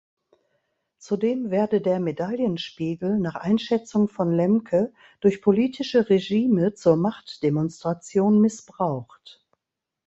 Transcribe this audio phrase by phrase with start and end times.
[0.97, 9.45] Zudem werde der Medaillenspiegel nach Einschätzung von Lemke durch politische Regime zur Machtdemonstration missbraucht.